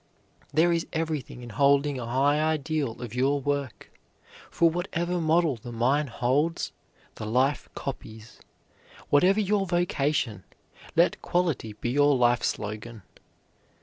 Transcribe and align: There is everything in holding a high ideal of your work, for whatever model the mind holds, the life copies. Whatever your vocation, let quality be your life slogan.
There 0.51 0.73
is 0.73 0.87
everything 0.91 1.43
in 1.43 1.51
holding 1.51 1.99
a 1.99 2.07
high 2.07 2.39
ideal 2.41 3.03
of 3.03 3.13
your 3.13 3.39
work, 3.39 3.93
for 4.49 4.67
whatever 4.67 5.21
model 5.21 5.57
the 5.57 5.71
mind 5.71 6.09
holds, 6.09 6.71
the 7.13 7.25
life 7.27 7.69
copies. 7.75 8.39
Whatever 9.11 9.39
your 9.39 9.67
vocation, 9.67 10.43
let 10.95 11.21
quality 11.21 11.73
be 11.73 11.91
your 11.91 12.15
life 12.17 12.41
slogan. 12.41 13.03